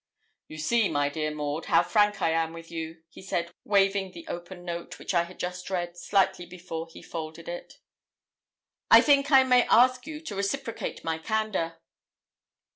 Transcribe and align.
'You 0.47 0.57
see, 0.57 0.89
my 0.89 1.09
dear 1.09 1.29
Maud, 1.29 1.65
how 1.65 1.83
frank 1.83 2.23
I 2.23 2.31
am 2.31 2.53
with 2.53 2.71
you,' 2.71 3.03
he 3.07 3.21
said, 3.21 3.53
waving 3.63 4.13
the 4.13 4.25
open 4.27 4.65
note, 4.65 4.97
which 4.97 5.13
I 5.13 5.25
had 5.25 5.37
just 5.39 5.69
read, 5.69 5.95
slightly 5.95 6.47
before 6.47 6.87
he 6.89 7.03
folded 7.03 7.47
it. 7.47 7.77
'I 8.89 9.01
think 9.01 9.29
I 9.31 9.43
may 9.43 9.61
ask 9.67 10.07
you 10.07 10.19
to 10.19 10.35
reciprocate 10.35 11.03
my 11.03 11.19
candour.' 11.19 11.79